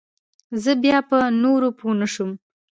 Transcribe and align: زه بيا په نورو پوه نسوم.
زه 0.63 0.71
بيا 0.83 0.97
په 1.09 1.17
نورو 1.43 1.69
پوه 1.77 1.93
نسوم. 1.99 2.31